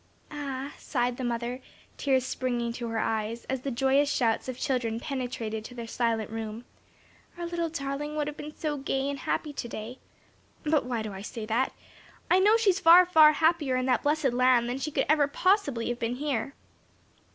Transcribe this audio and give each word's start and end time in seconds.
"Ah," 0.31 0.73
sighed 0.79 1.17
the 1.17 1.23
mother, 1.23 1.61
tears 1.95 2.25
springing 2.25 2.73
to 2.73 2.87
her 2.87 2.97
eyes, 2.97 3.45
as 3.45 3.61
the 3.61 3.69
joyous 3.69 4.11
shouts 4.11 4.49
of 4.49 4.57
children 4.57 4.99
penetrated 4.99 5.63
to 5.63 5.75
their 5.75 5.85
silent 5.85 6.31
room, 6.31 6.65
"our 7.37 7.45
little 7.45 7.69
darling 7.69 8.15
would 8.15 8.25
have 8.25 8.35
been 8.35 8.57
so 8.57 8.77
gay 8.77 9.07
and 9.07 9.19
happy 9.19 9.53
to 9.53 9.67
day! 9.67 9.99
But 10.63 10.85
why 10.85 11.03
do 11.03 11.13
I 11.13 11.21
say 11.21 11.45
that! 11.45 11.73
I 12.31 12.39
know 12.39 12.57
she 12.57 12.71
is 12.71 12.79
far, 12.79 13.05
far 13.05 13.33
happier 13.33 13.75
in 13.75 13.85
that 13.85 14.01
blessed 14.01 14.33
land 14.33 14.67
than 14.67 14.79
she 14.79 14.89
could 14.89 15.05
ever 15.07 15.27
possibly 15.27 15.89
have 15.89 15.99
been 15.99 16.15
here." 16.15 16.55